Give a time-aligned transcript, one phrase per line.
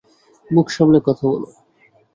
[0.49, 1.47] মুখ সামলে কথা বলো।